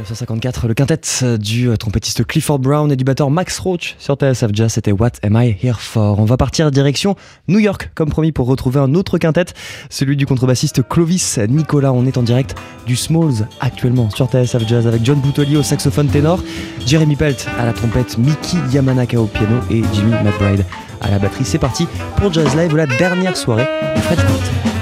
[0.00, 4.50] 1954, le quintet du euh, trompettiste Clifford Brown et du batteur Max Roach sur TSF
[4.54, 6.18] Jazz, c'était What Am I Here For?
[6.18, 7.16] On va partir direction
[7.48, 9.46] New York, comme promis, pour retrouver un autre quintet,
[9.90, 11.92] celui du contrebassiste Clovis Nicolas.
[11.92, 16.08] On est en direct du Smalls actuellement sur TSF Jazz avec John Boutoli au saxophone
[16.08, 16.42] ténor,
[16.86, 20.64] Jeremy Pelt à la trompette, Mickey Yamanaka au piano et Jimmy McBride
[21.02, 21.44] à la batterie.
[21.44, 21.86] C'est parti
[22.16, 24.79] pour Jazz Live, la dernière soirée du French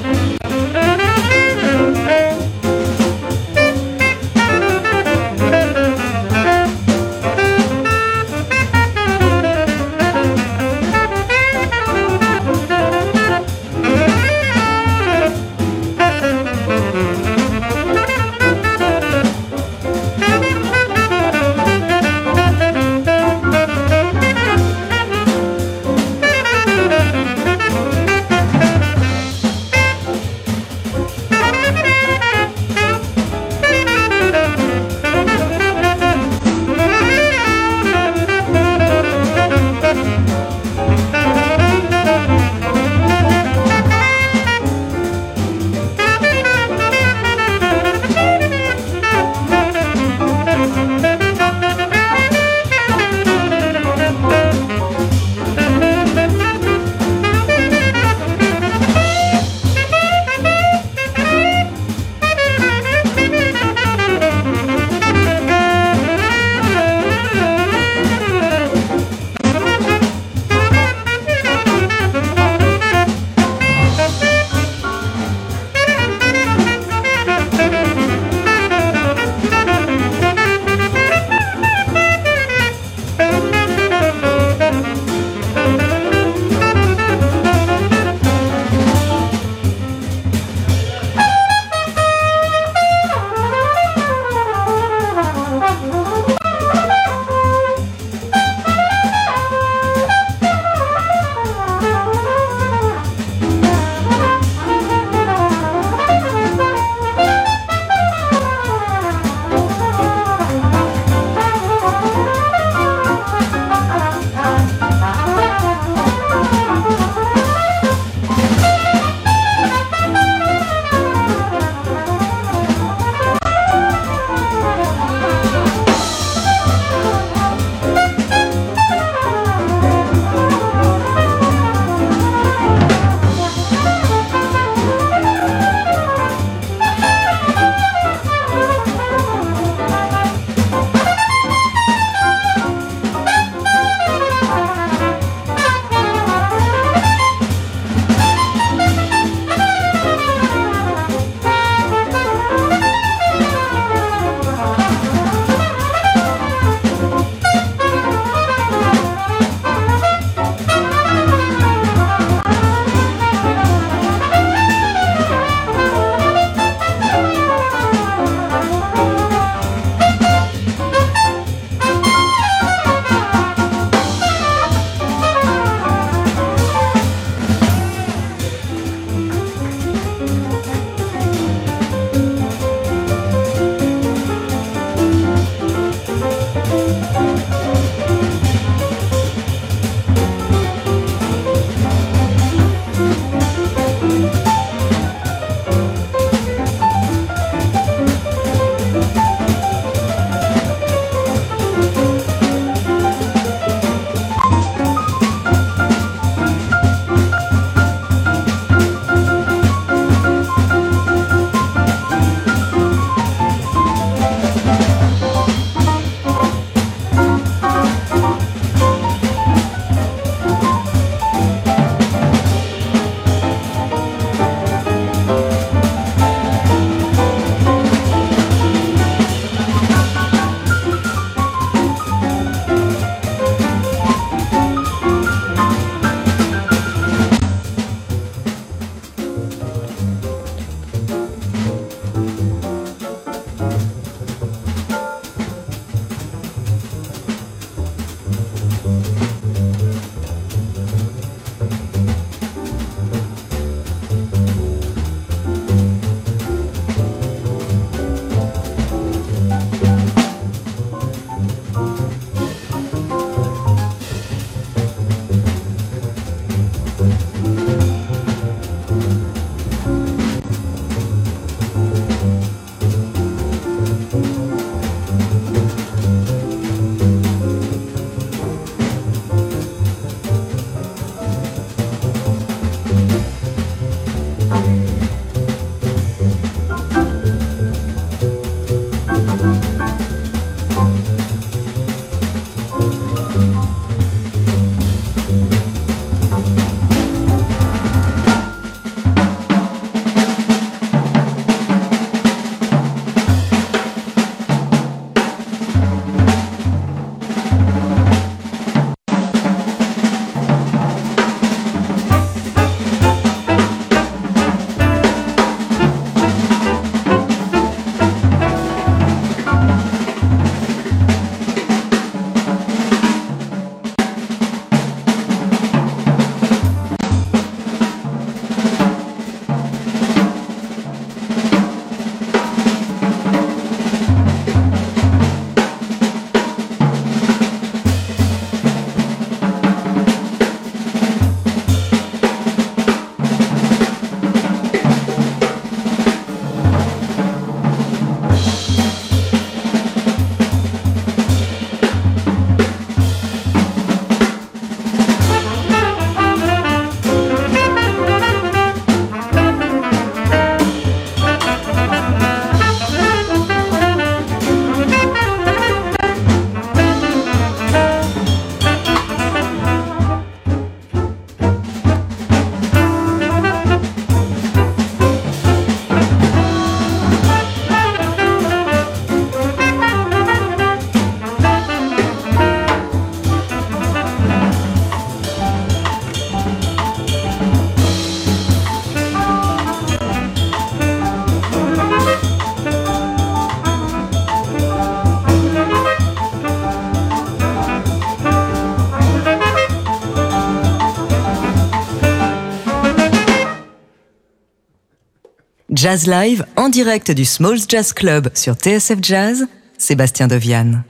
[405.88, 409.46] Jazz Live en direct du Smalls Jazz Club sur TSF Jazz,
[409.78, 410.84] Sébastien Deviane.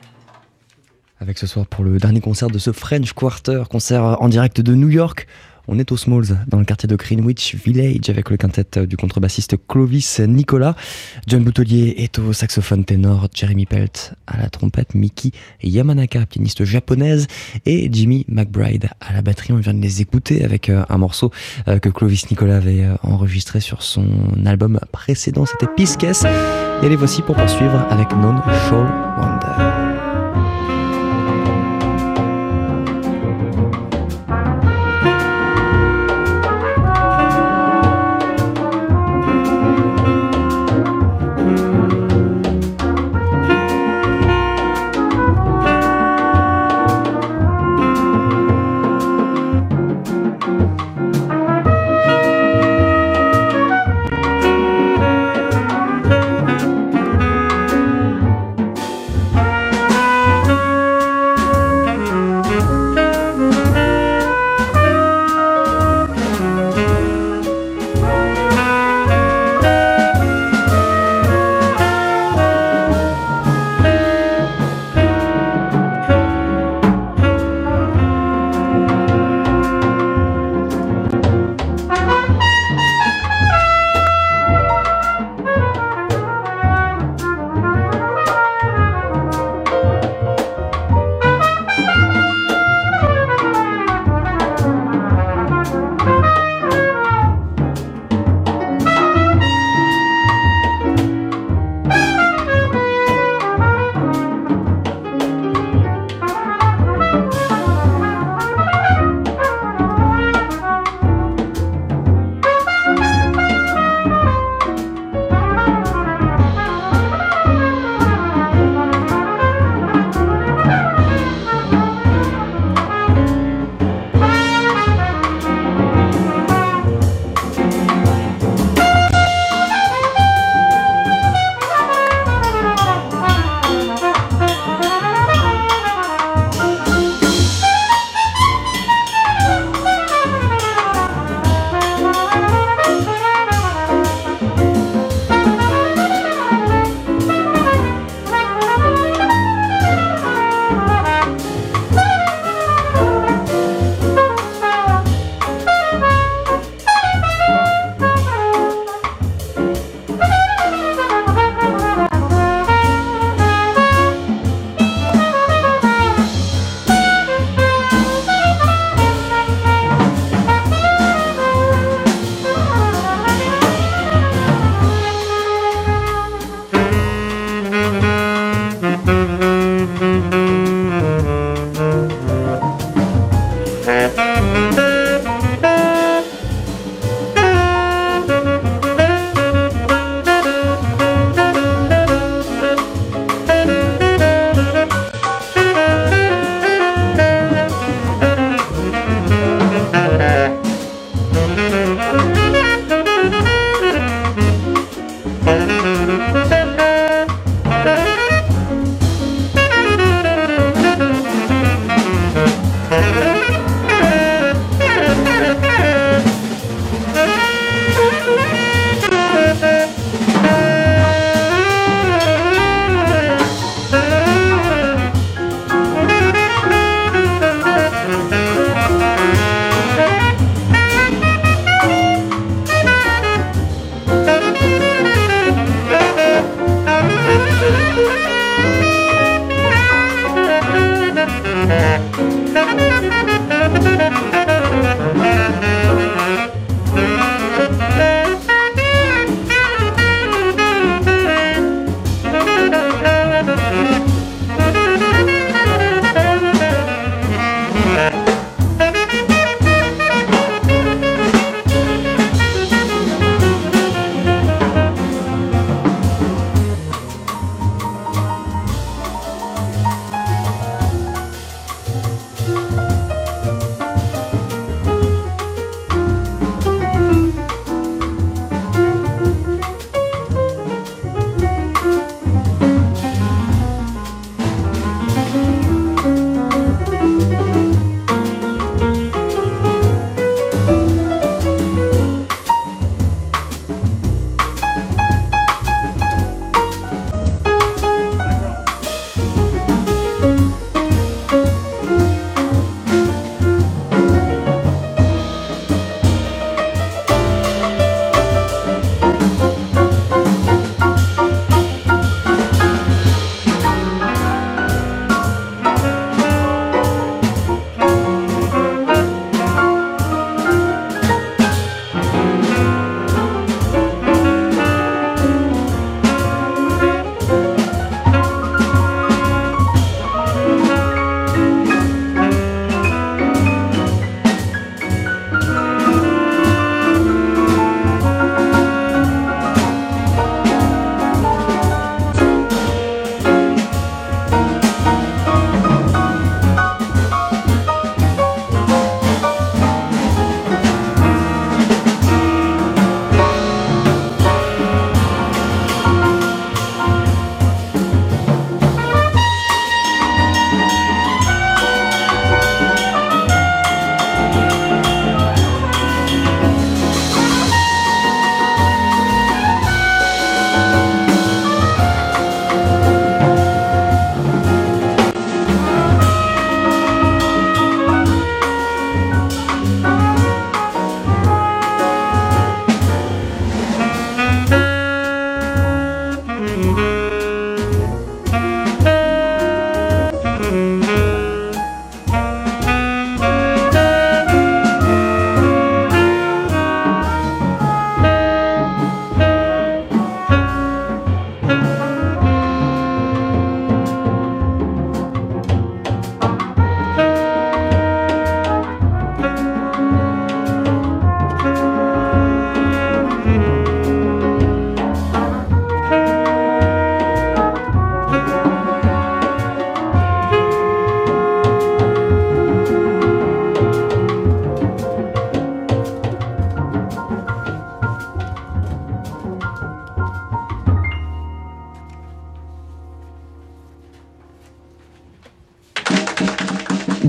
[1.20, 4.74] Avec ce soir pour le dernier concert de ce French Quarter, concert en direct de
[4.74, 5.27] New York.
[5.70, 9.56] On est au Smalls, dans le quartier de Greenwich Village, avec le quintet du contrebassiste
[9.68, 10.74] Clovis Nicolas.
[11.26, 15.32] John Boutelier est au saxophone ténor, Jeremy Pelt à la trompette, Miki
[15.62, 17.26] Yamanaka, pianiste japonaise,
[17.66, 19.52] et Jimmy McBride à la batterie.
[19.52, 21.30] On vient de les écouter avec euh, un morceau
[21.68, 24.06] euh, que Clovis Nicolas avait euh, enregistré sur son
[24.46, 26.24] album précédent, c'était Pisces.
[26.82, 28.36] Et les voici pour poursuivre avec Non
[28.68, 28.86] Show
[29.18, 29.87] Wonder.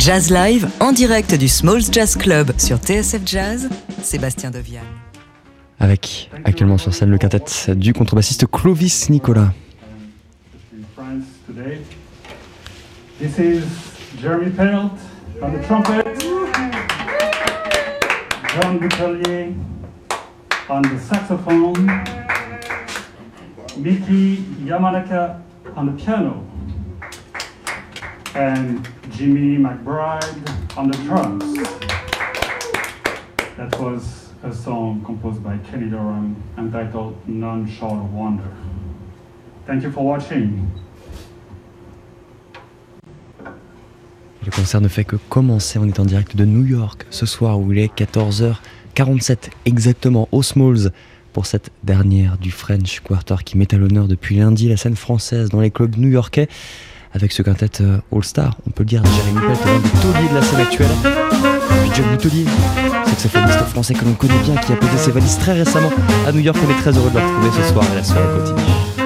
[0.10, 3.70] Jazz Live en direct du Smalls Jazz Club sur TSF Jazz,
[4.02, 4.82] Sébastien Deviane.
[5.80, 9.54] Avec actuellement sur scène le quintet du contrebassiste Clovis Nicolas.
[13.20, 13.62] This is
[14.20, 14.94] Jeremy Pelt
[15.44, 16.04] on the trumpet,
[18.56, 19.54] John Boutellier
[20.70, 21.86] on the saxophone,
[23.78, 25.36] Miki Yamanaka
[25.76, 26.44] on the piano,
[28.34, 28.88] and
[29.20, 31.44] Jimmy McBride on the drums.
[33.58, 37.59] That was a song composed by Kenny Dorham entitled None Short of Wonder.
[37.59, 37.59] Thank
[44.46, 45.80] Le concert ne fait que commencer.
[45.80, 50.42] On est en direct de New York ce soir où il est 14h47 exactement au
[50.42, 50.92] Smalls
[51.34, 55.50] pour cette dernière du French Quarter qui met à l'honneur depuis lundi la scène française
[55.50, 56.48] dans les clubs new-yorkais
[57.14, 60.36] avec ce quintet euh, All-Star, on peut le dire, Jérémy Pelt l'un des tauliers de
[60.36, 61.59] la scène actuelle.
[62.02, 62.46] Boutelier,
[63.06, 65.92] saxophoniste français que l'on connaît bien, qui a posé ses valises très récemment
[66.28, 66.58] à New York.
[66.66, 68.99] On est très heureux de le retrouver ce soir et la soirée continue.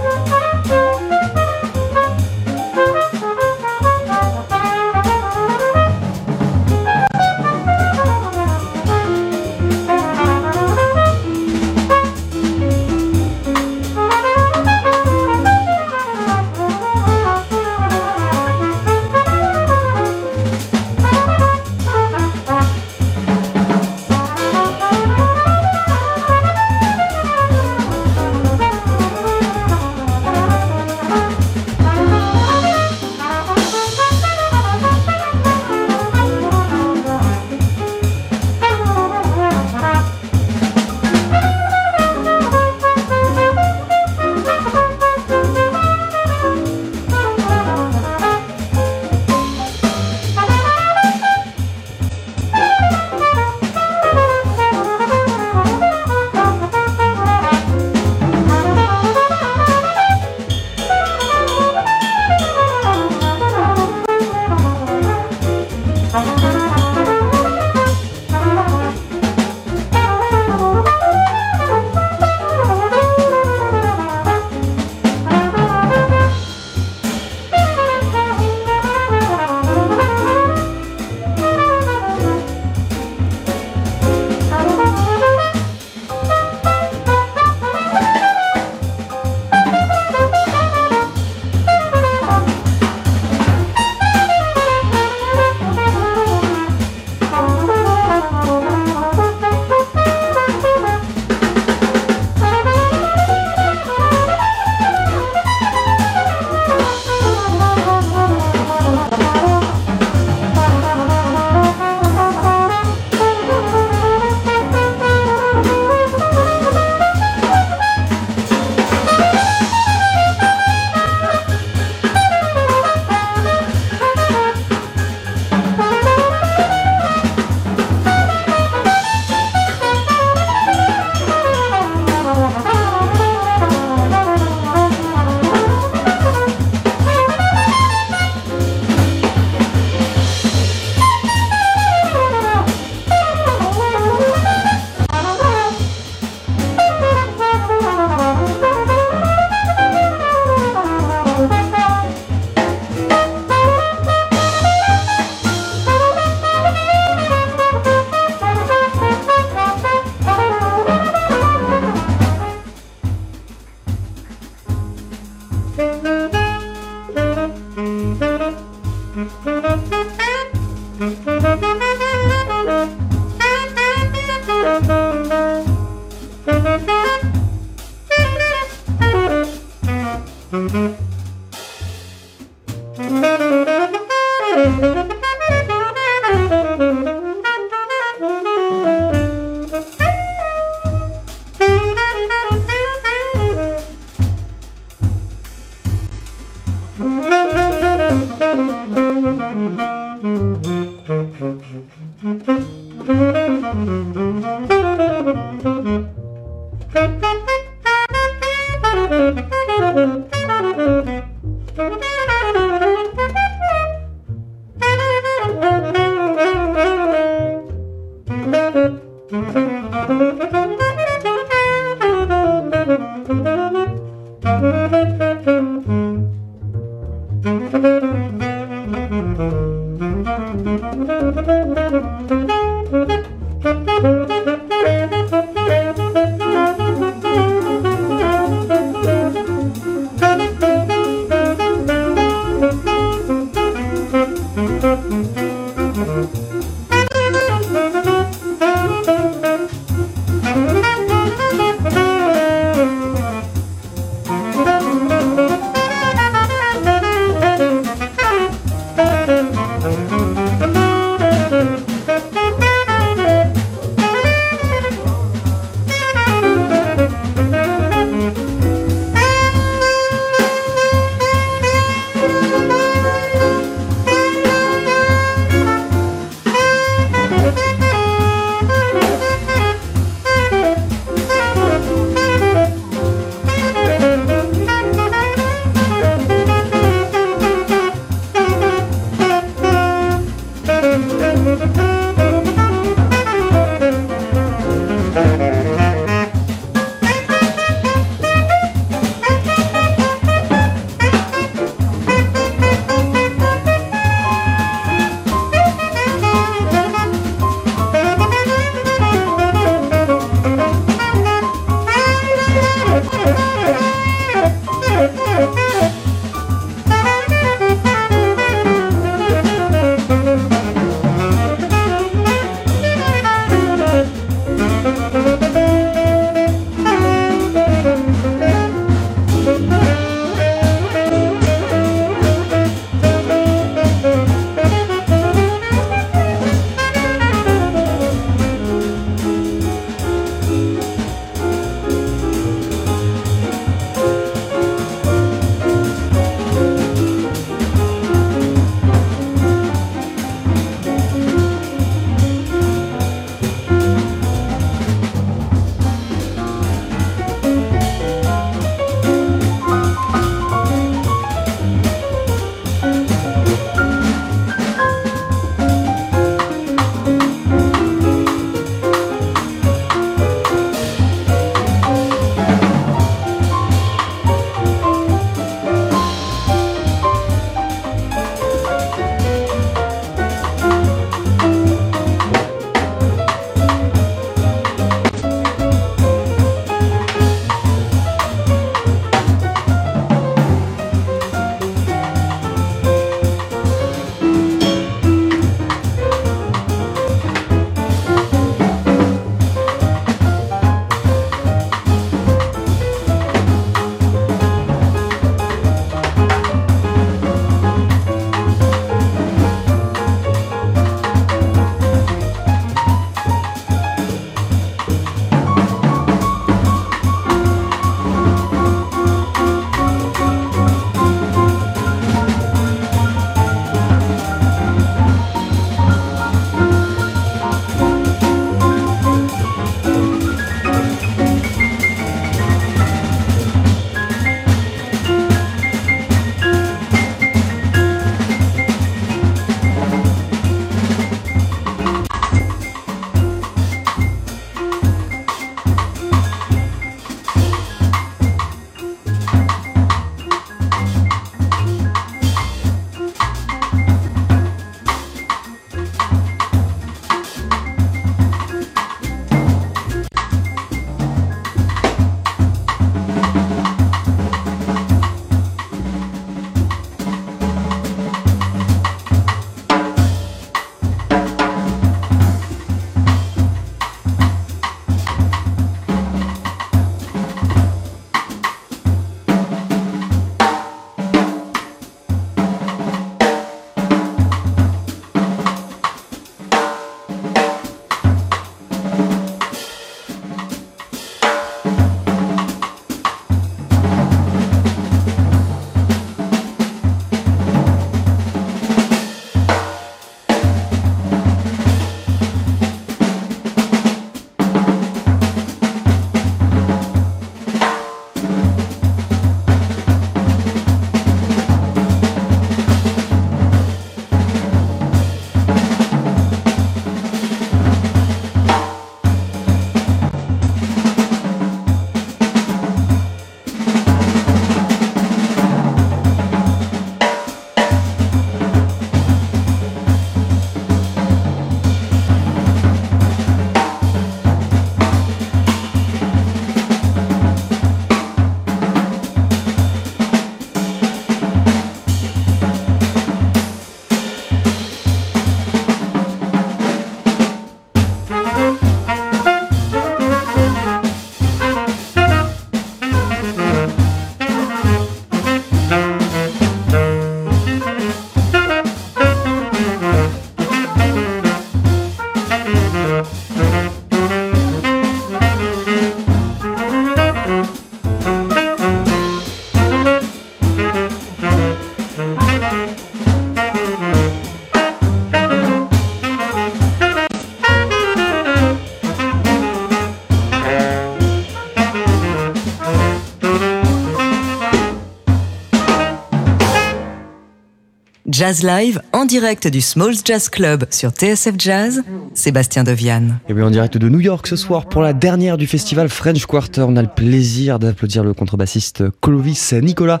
[588.26, 591.84] Jazz Live en direct du Smalls Jazz Club sur TSF Jazz,
[592.26, 593.20] Sébastien Deviane.
[593.28, 596.26] Et oui, en direct de New York ce soir pour la dernière du festival French
[596.26, 596.64] Quarter.
[596.66, 600.00] On a le plaisir d'applaudir le contrebassiste Clovis Nicolas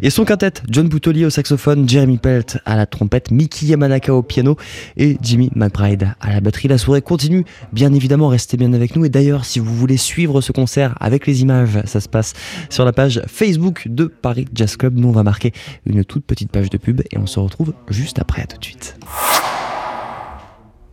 [0.00, 4.22] et son quintet John Boutelier au saxophone, Jeremy Pelt à la trompette, Mickey Yamanaka au
[4.22, 4.56] piano
[4.96, 6.68] et Jimmy McBride à la batterie.
[6.68, 9.04] La soirée continue, bien évidemment, restez bien avec nous.
[9.04, 12.34] Et d'ailleurs, si vous voulez suivre ce concert avec les images, ça se passe
[12.70, 14.96] sur la page Facebook de Paris Jazz Club.
[14.96, 15.52] Nous, on va marquer
[15.86, 18.42] une toute petite page de pub et on se retrouve juste après.
[18.42, 18.96] À tout de suite.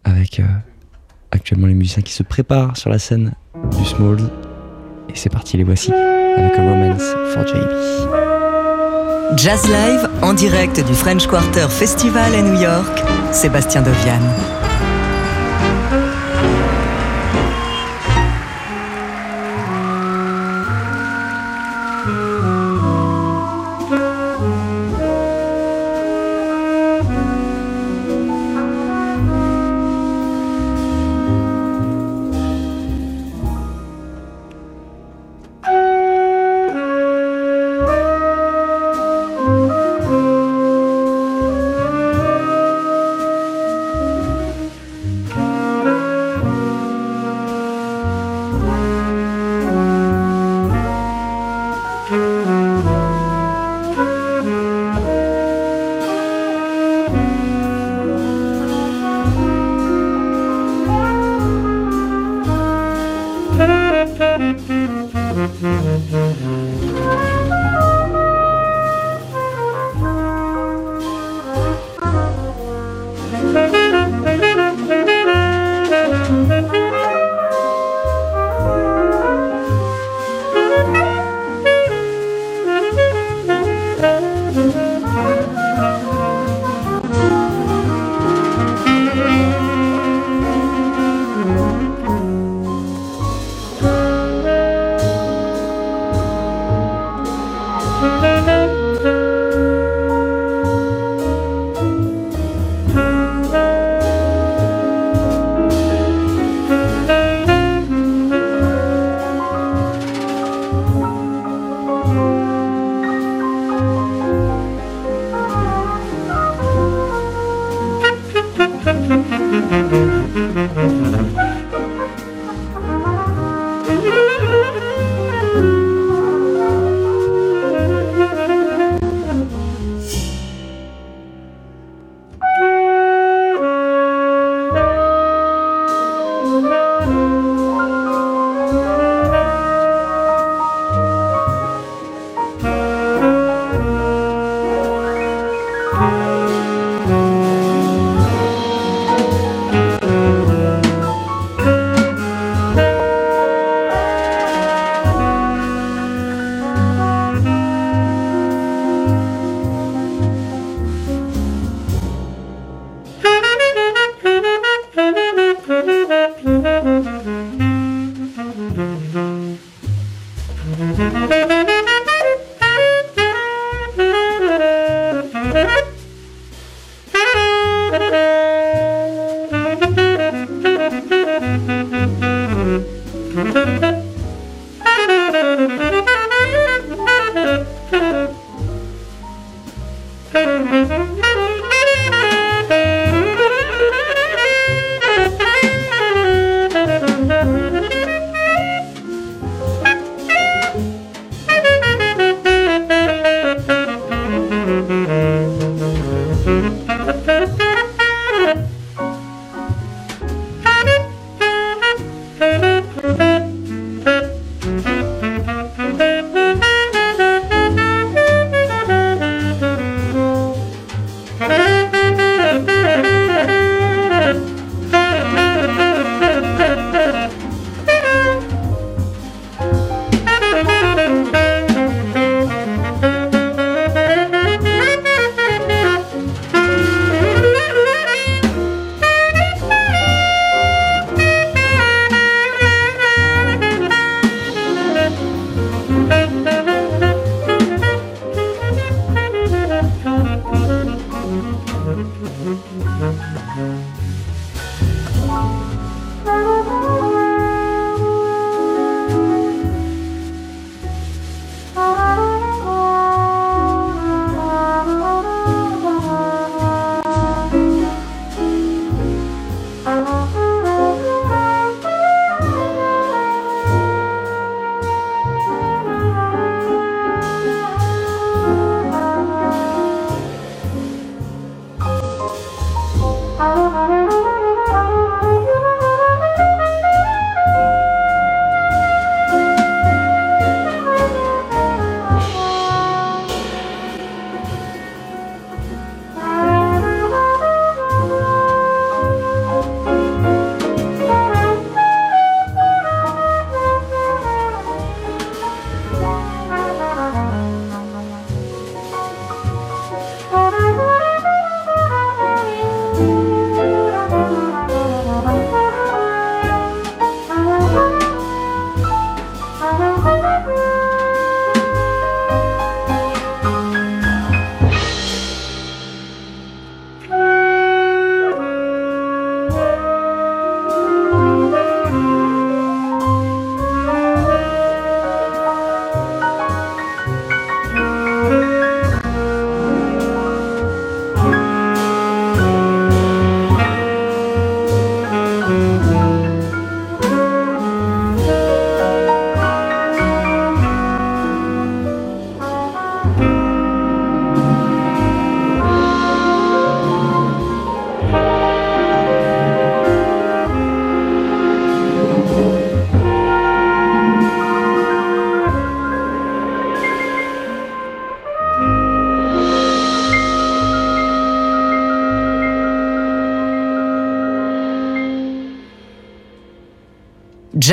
[0.03, 0.43] Avec euh,
[1.31, 3.33] actuellement les musiciens qui se préparent sur la scène
[3.77, 4.17] du Small.
[5.09, 9.37] Et c'est parti, les voici avec a Romance for JB.
[9.37, 14.19] Jazz Live en direct du French Quarter Festival à New York, Sébastien Dovian.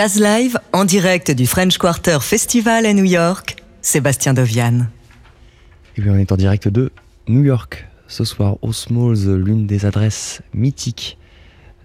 [0.08, 4.86] Jazz Live en direct du French Quarter Festival à New York, Sébastien Dovian.
[5.96, 6.90] Et puis on est en direct de
[7.26, 7.86] New York.
[8.06, 11.18] Ce soir au Smalls, l'une des adresses mythiques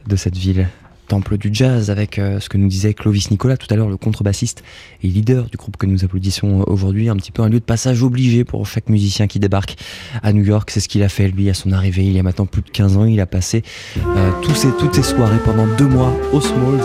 [0.07, 0.69] de cette ville
[1.14, 3.97] temple du jazz avec euh, ce que nous disait Clovis Nicolas tout à l'heure, le
[3.97, 4.64] contrebassiste
[5.03, 7.66] et leader du groupe que nous applaudissons euh, aujourd'hui, un petit peu un lieu de
[7.66, 9.76] passage obligé pour chaque musicien qui débarque
[10.24, 10.72] à New York.
[10.72, 12.70] C'est ce qu'il a fait lui à son arrivée il y a maintenant plus de
[12.72, 13.05] 15 ans.
[13.05, 13.61] Il a passé
[13.99, 16.82] euh, tous ces, toutes ces soirées pendant deux mois au Smalls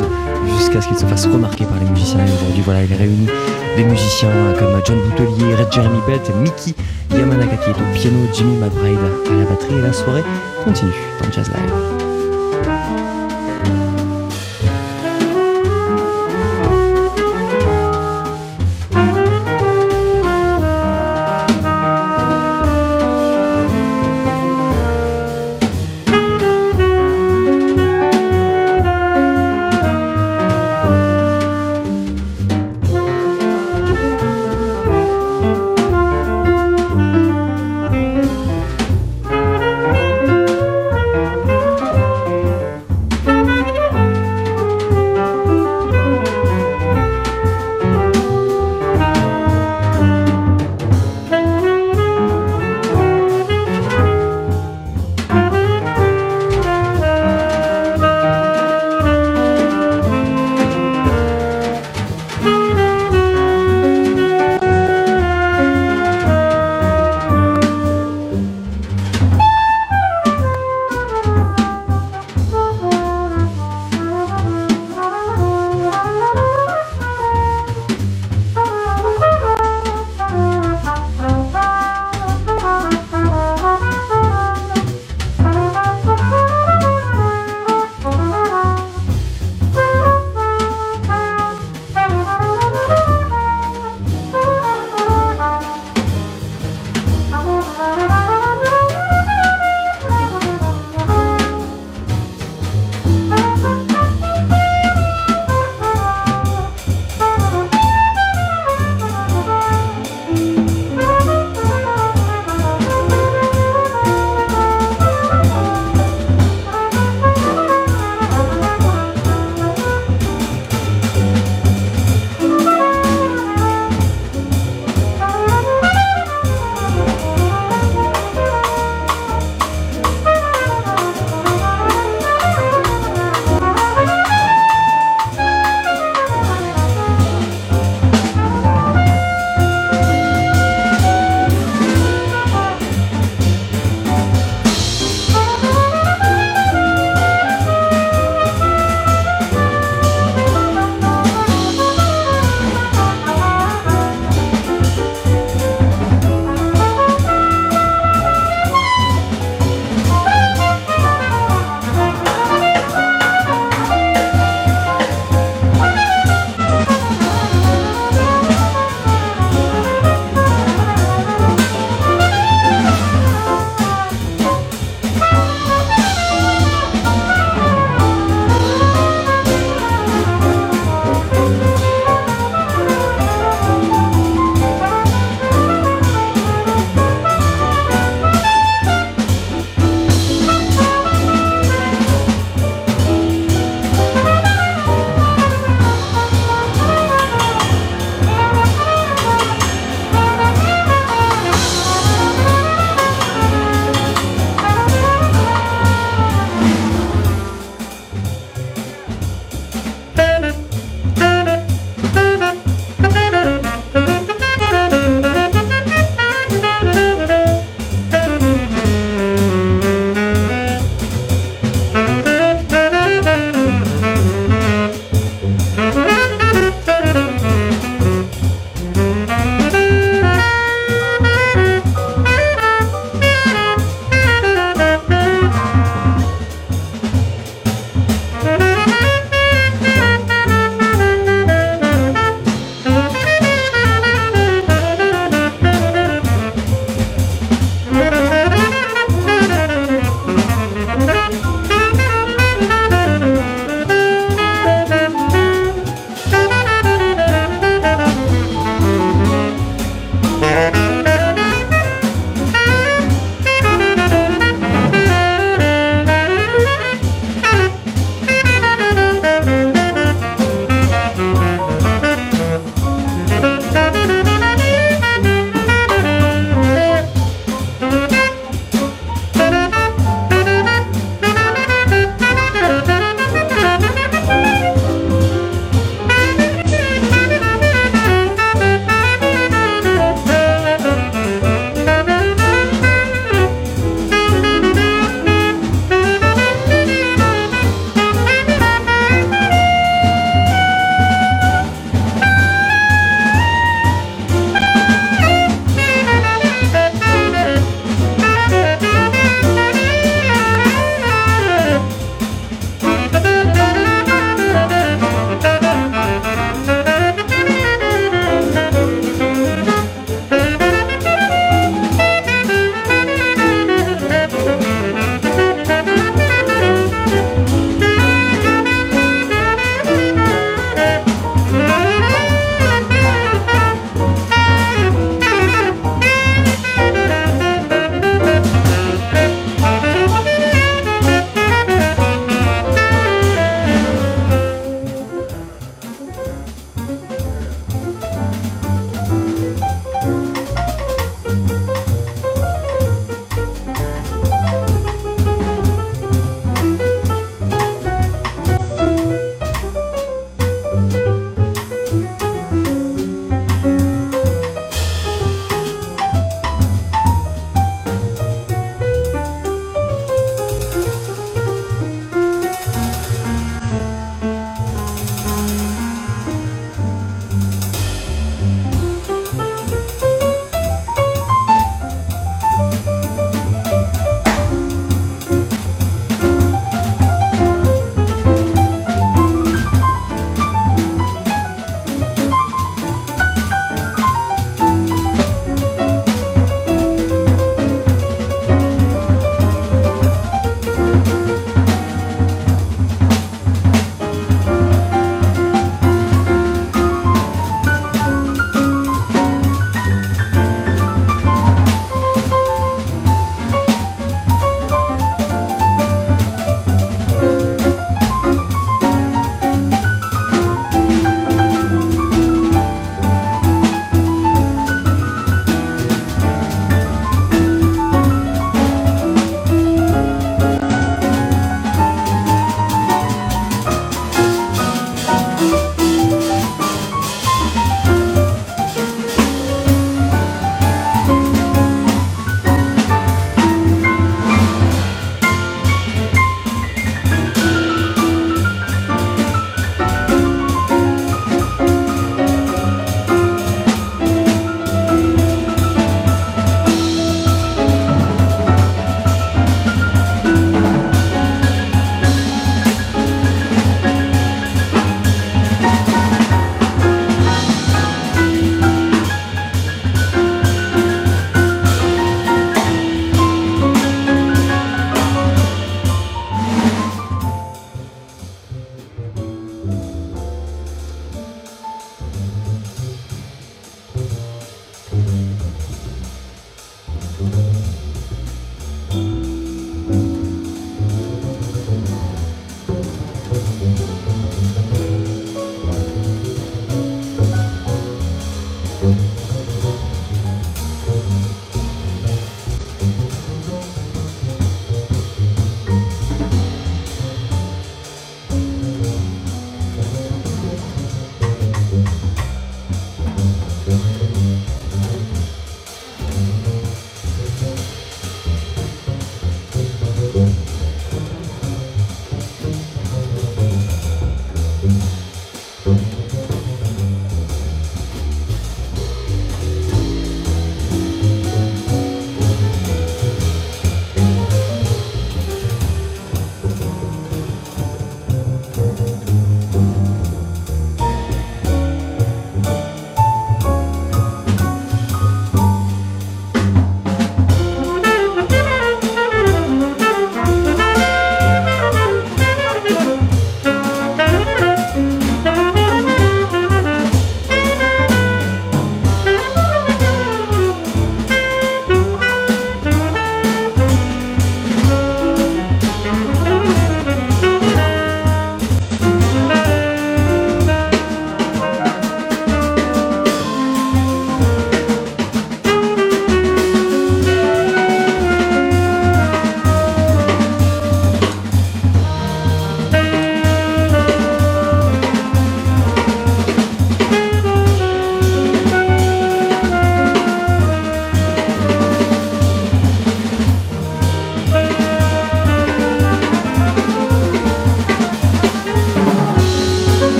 [0.58, 2.20] jusqu'à ce qu'il se fasse remarquer par les musiciens.
[2.20, 3.28] Et aujourd'hui, voilà, il réunit
[3.78, 6.74] des musiciens comme John Boutelier, Red Jeremy Pelt, Mickey
[7.12, 8.98] Yamanaka qui est au piano, Jimmy McBride
[9.30, 10.24] à la batterie et la soirée
[10.64, 12.17] continue dans Jazz Live.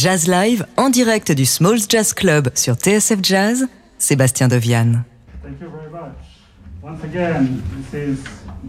[0.00, 3.66] Jazz Live en direct du Smalls Jazz Club sur TSF Jazz,
[3.98, 5.04] Sébastien Deviane.
[5.42, 6.16] Thank you very much.
[6.82, 8.24] Once again, this is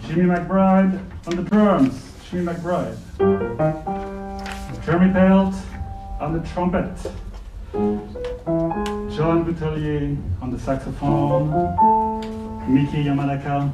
[0.06, 1.94] Jimmy McBride on the drums.
[2.30, 2.98] Jimmy McBride.
[4.86, 5.54] Jeremy Pelt
[6.20, 6.92] on the trumpet.
[9.16, 11.50] John Boutelier on the saxophone.
[12.68, 13.72] Mickey Yamanaka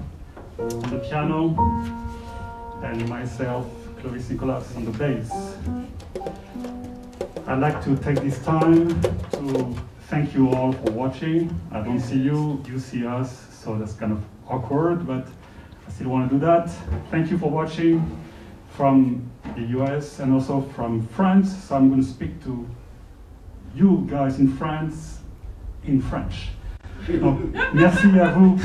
[0.60, 1.56] on the piano.
[2.84, 3.66] And myself,
[4.00, 5.47] Clovis Nicolas, on the bass.
[7.58, 9.02] I'd like to take this time
[9.32, 9.76] to
[10.10, 11.50] thank you all for watching.
[11.72, 15.28] I don't see you, you see us, so that's kind of awkward, but
[15.88, 16.70] I still want to do that.
[17.10, 18.16] Thank you for watching
[18.76, 21.52] from the US and also from France.
[21.64, 22.64] So I'm going to speak to
[23.74, 25.22] you guys in France
[25.84, 26.50] in French.
[27.08, 27.40] Donc,
[27.74, 28.56] merci à vous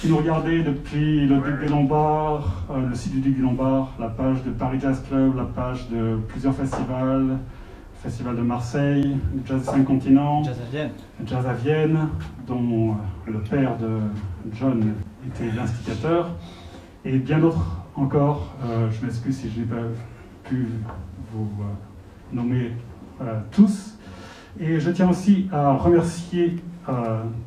[0.00, 3.90] qui nous regardez depuis le Duc des Lombards, euh, le site du Duc des Lombards,
[3.98, 7.38] la page de Paris Jazz Club, la page de plusieurs festivals,
[8.02, 10.90] Festival de Marseille, le Jazz 5 continents, Jazz à Vienne.
[11.24, 12.08] Jazz à Vienne,
[12.48, 14.00] dont euh, le père de
[14.52, 14.94] John
[15.24, 16.30] était l'instigateur,
[17.04, 18.54] et bien d'autres encore.
[18.64, 19.82] Euh, je m'excuse si je n'ai pas
[20.44, 20.66] pu
[21.32, 22.72] vous euh, nommer
[23.20, 23.96] euh, tous.
[24.58, 26.56] Et je tiens aussi à remercier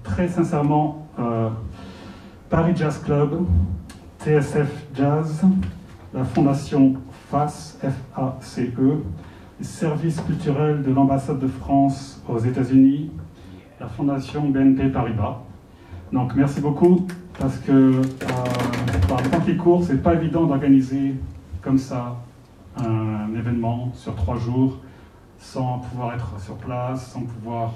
[0.01, 1.07] très sincèrement
[2.49, 3.45] Paris Jazz Club,
[4.23, 5.43] TSF Jazz,
[6.13, 6.93] la fondation
[7.29, 9.03] FACE, F-A-C-E,
[9.59, 13.11] les services culturels de l'ambassade de France aux États-Unis,
[13.79, 15.41] la fondation BNP Paribas.
[16.11, 17.07] Donc merci beaucoup
[17.39, 18.01] parce que euh,
[19.07, 21.15] par le temps qui court, c'est pas évident d'organiser
[21.61, 22.17] comme ça
[22.77, 24.79] un événement sur trois jours
[25.39, 27.73] sans pouvoir être sur place, sans pouvoir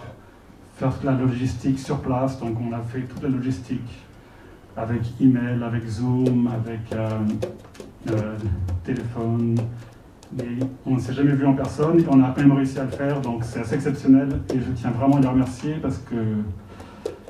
[0.78, 2.40] faire toute la logistique sur place.
[2.40, 4.06] Donc on a fait toute la logistique
[4.78, 7.10] avec email, avec Zoom, avec euh,
[8.12, 8.38] euh,
[8.84, 9.58] téléphone.
[10.38, 10.46] Mais
[10.86, 12.92] on ne s'est jamais vu en personne et on a quand même réussi à le
[12.92, 16.16] faire, donc c'est assez exceptionnel et je tiens vraiment à les remercier parce que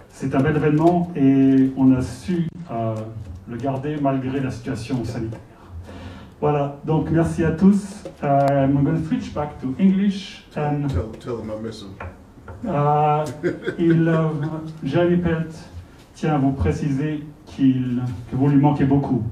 [0.10, 2.96] c'est un bel événement et on a su euh,
[3.50, 5.40] le garder malgré la situation sanitaire.
[6.42, 8.04] Voilà, donc merci à tous.
[8.22, 11.96] Uh, I'm going to switch back to English and Tell, tell them I miss them.
[12.66, 13.24] euh,
[13.78, 14.28] il, euh,
[14.84, 15.54] Jeremy Pelt
[16.16, 19.24] tient à vous préciser qu'il, que vous lui manquez beaucoup.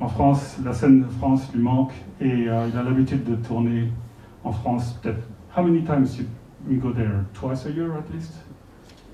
[0.00, 3.90] En France, la scène de France lui manque et euh, il a l'habitude de tourner
[4.44, 5.26] en France peut-être.
[5.56, 6.24] How many times you,
[6.68, 7.24] you go there?
[7.34, 8.34] Twice a year at least?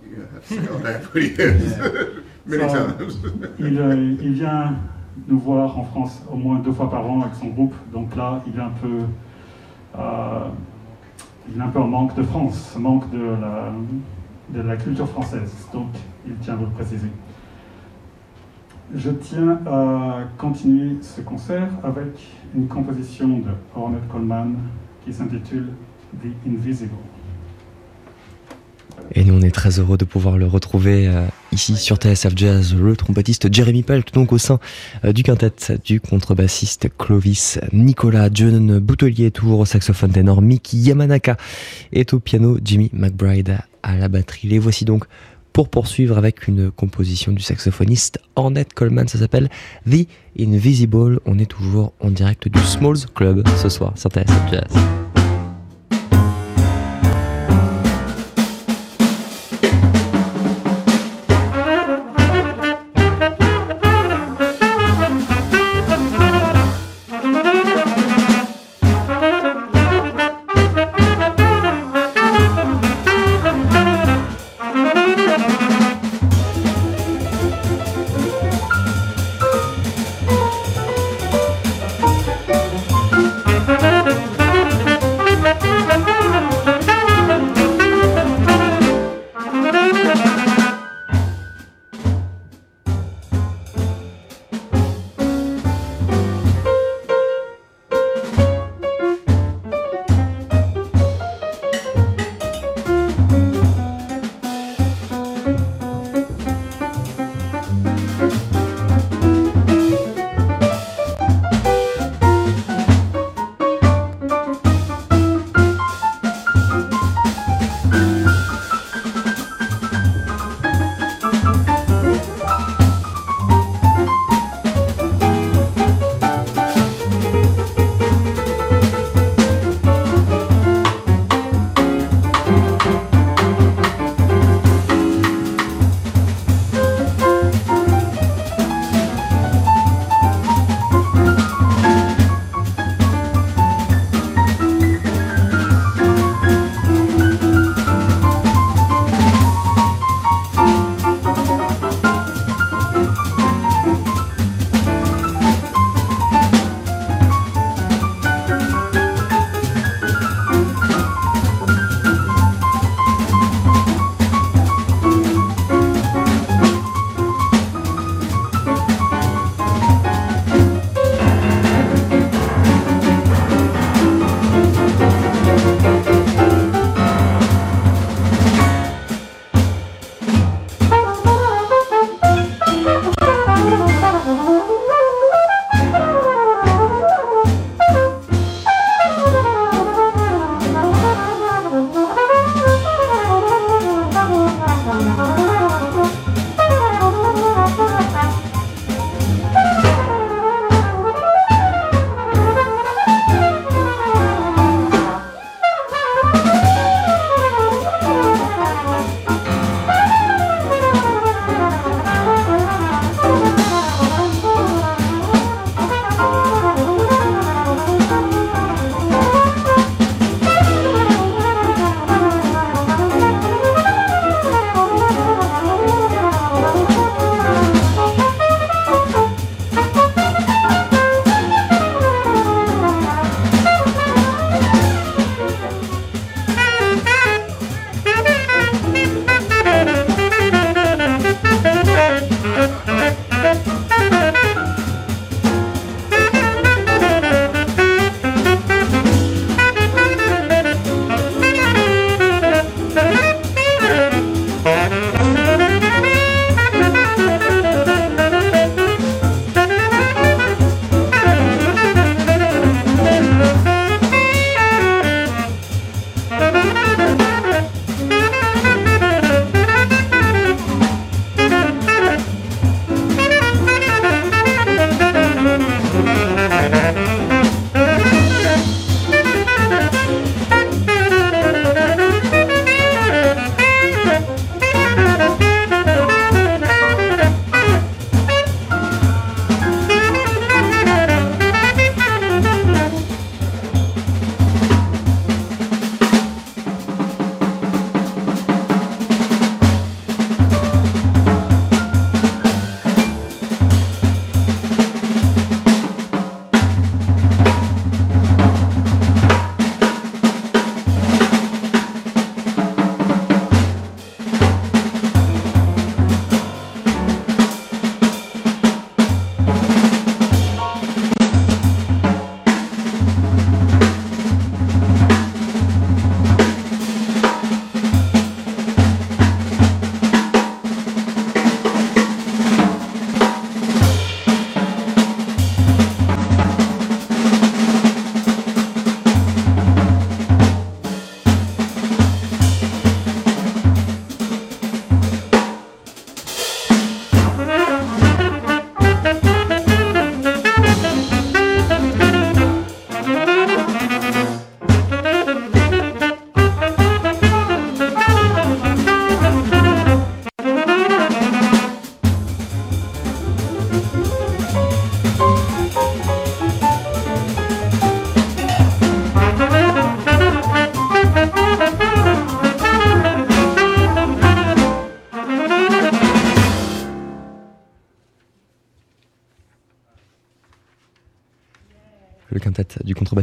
[0.05, 0.27] Yeah.
[2.47, 3.19] Many So, times.
[3.59, 4.75] il, euh, il vient
[5.27, 7.75] nous voir en France au moins deux fois par an avec son groupe.
[7.93, 8.99] Donc là, il est un peu,
[9.99, 10.49] euh,
[11.51, 13.73] il est un peu en manque de France, manque de la,
[14.51, 15.51] de la culture française.
[15.73, 15.89] Donc,
[16.27, 17.09] il tient à vous le préciser.
[18.93, 22.09] Je tiens à continuer ce concert avec
[22.55, 24.57] une composition de Ornette Coleman
[25.05, 25.69] qui s'intitule
[26.23, 26.91] The Invisible.
[29.13, 32.75] Et nous, on est très heureux de pouvoir le retrouver euh, ici sur TSF Jazz,
[32.75, 34.61] le trompettiste Jeremy Pelt, donc au sein
[35.05, 41.37] euh, du quintet du contrebassiste Clovis Nicolas, John Boutelier, toujours au saxophone ténor, Mickey Yamanaka
[41.93, 44.49] est au piano, Jimmy McBride à la batterie.
[44.49, 45.05] Les voici donc
[45.55, 49.49] pour poursuivre avec une composition du saxophoniste Ornette Coleman, ça s'appelle
[49.89, 50.07] The
[50.39, 51.21] Invisible.
[51.25, 55.04] On est toujours en direct du Smalls Club ce soir sur TSF Jazz.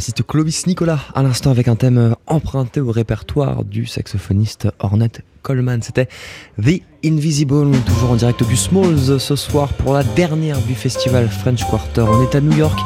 [0.02, 5.22] Du contrebassiste Clovis Nicolas, à l'instant avec un thème emprunté au répertoire du saxophoniste Ornette
[5.43, 5.84] Coleman.
[5.84, 6.08] C'était
[6.60, 11.64] The Invisible, toujours en direct du Smalls ce soir pour la dernière du festival French
[11.70, 12.02] Quarter.
[12.02, 12.80] On est à New York.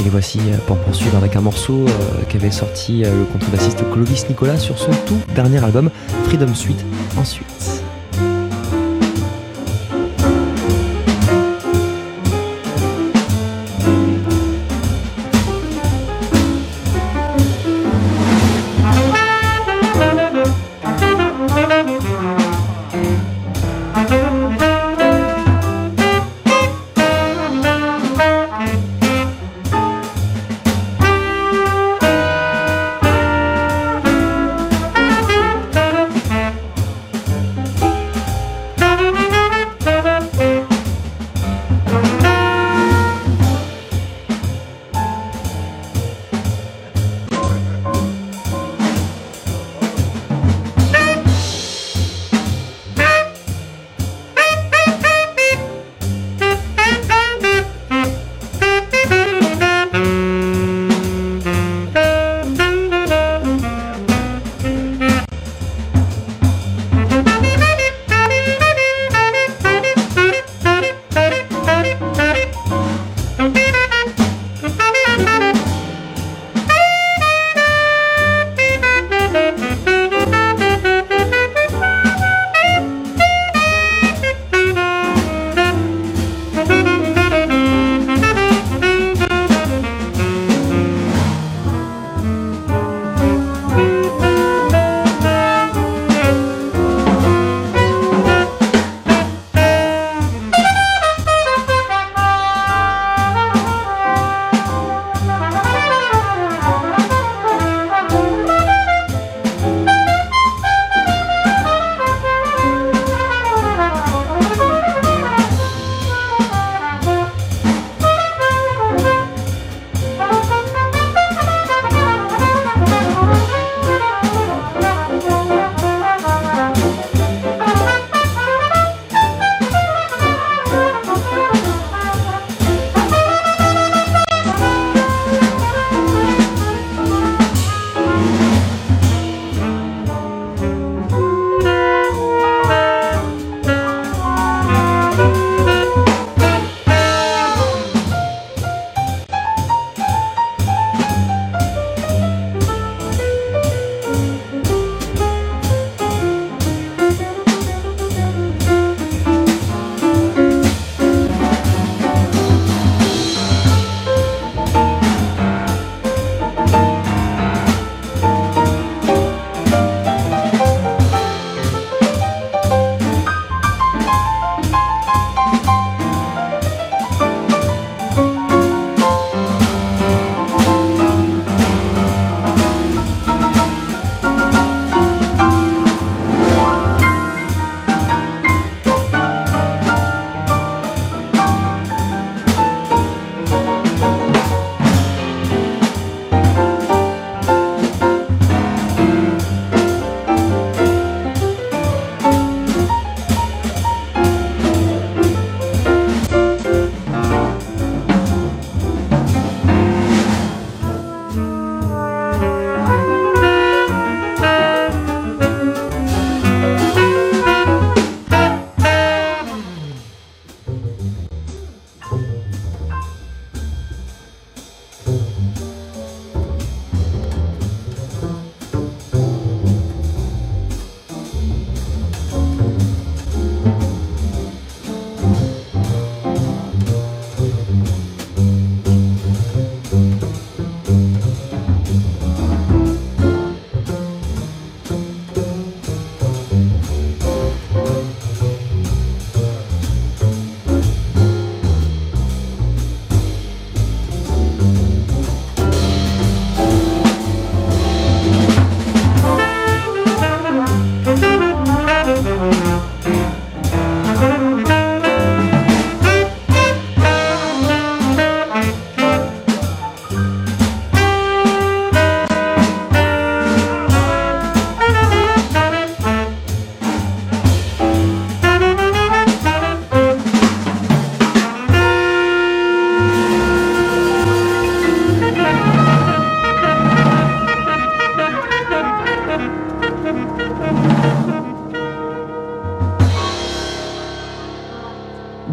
[0.00, 1.84] Et les voici pour poursuivre avec un morceau
[2.28, 5.88] qu'avait sorti le contrebassiste Clovis Nicolas sur son tout dernier album
[6.24, 6.84] Freedom Suite
[7.16, 7.84] ensuite.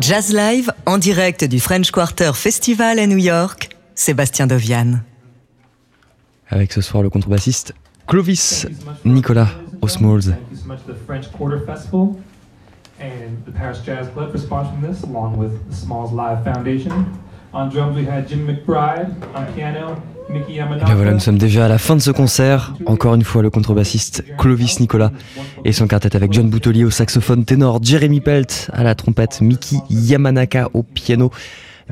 [0.02, 5.00] Jazz Live en direct du French Quarter Festival à New York, Sébastien Dovian.
[6.50, 7.76] Avec ce soir le contrebassiste
[8.08, 8.66] Clovis
[9.06, 9.50] Nicolas
[11.68, 12.16] Festival
[13.00, 17.06] and the Paris Jazz Club for sponsoring this, along with the Smalls Live Foundation.
[17.54, 19.14] On drums, we had Jim McBride.
[19.36, 20.02] On piano,
[20.34, 22.74] Et bien voilà, nous sommes déjà à la fin de ce concert.
[22.86, 25.12] Encore une fois, le contrebassiste Clovis Nicolas
[25.66, 29.78] et son quartet avec John Boutelier au saxophone ténor, Jeremy Pelt à la trompette, Mickey
[29.90, 31.32] Yamanaka au piano,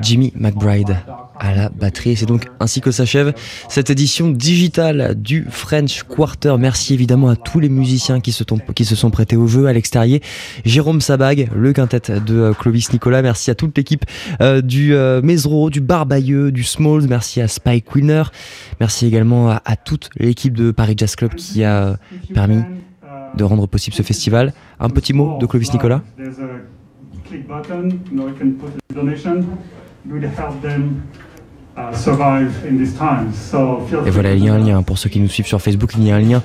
[0.01, 0.97] Jimmy McBride
[1.39, 2.11] à la batterie.
[2.11, 3.33] Et c'est donc ainsi que s'achève
[3.69, 6.55] cette édition digitale du French Quarter.
[6.59, 8.43] Merci évidemment à tous les musiciens qui se,
[8.95, 10.21] sont- prêtés au jeu, Alex Terrier,
[10.65, 13.21] Jérôme Sabag, le quintet de euh, Clovis Nicolas.
[13.21, 14.05] Merci à toute l'équipe
[14.41, 17.07] euh, du euh, Mesro, du Barbayeux, du Smalls.
[17.09, 18.23] Merci à Spike Winner.
[18.79, 21.97] Merci également à, à toute l'équipe de Paris Jazz Club qui a
[22.33, 22.61] permis
[23.35, 24.53] de rendre possible ce festival.
[24.79, 26.01] Un petit mot de Clovis Nicolas
[28.93, 29.43] donation,
[31.91, 34.83] Et free voilà, il y a un lien.
[34.83, 35.93] Pour ceux qui nous suivent sur Facebook.
[35.97, 36.41] Il y a un lien.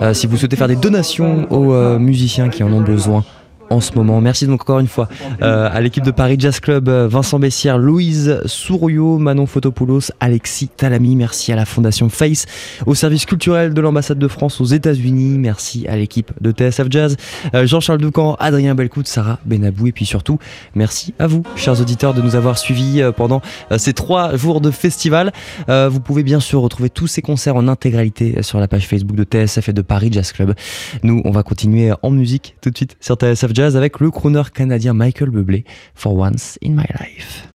[0.00, 3.24] Euh, si vous souhaitez faire des donations aux euh, musiciens qui en ont besoin
[3.72, 4.20] en ce moment.
[4.20, 5.08] Merci donc encore une fois
[5.42, 10.68] euh, à l'équipe de Paris Jazz Club, euh, Vincent Bessière, Louise Souriau, Manon Photopoulos, Alexis
[10.68, 11.16] Talami.
[11.16, 12.46] Merci à la Fondation Face,
[12.86, 15.38] au service culturel de l'ambassade de France aux États-Unis.
[15.38, 17.16] Merci à l'équipe de TSF Jazz,
[17.54, 20.38] euh, Jean-Charles Ducamp, Adrien Belcout, Sarah Benabou et puis surtout
[20.74, 23.40] merci à vous, chers auditeurs, de nous avoir suivis pendant
[23.78, 25.32] ces trois jours de festival.
[25.68, 29.16] Euh, vous pouvez bien sûr retrouver tous ces concerts en intégralité sur la page Facebook
[29.16, 30.54] de TSF et de Paris Jazz Club.
[31.02, 34.42] Nous, on va continuer en musique tout de suite sur TSF Jazz avec le crooner
[34.52, 37.46] canadien Michael Bublé, For Once in My Life.